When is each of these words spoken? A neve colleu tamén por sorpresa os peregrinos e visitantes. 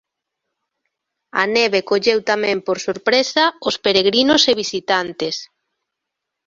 A 1.41 1.43
neve 1.55 1.79
colleu 1.89 2.19
tamén 2.31 2.57
por 2.67 2.77
sorpresa 2.87 3.43
os 3.67 3.75
peregrinos 3.85 4.41
e 4.51 4.53
visitantes. 4.61 5.35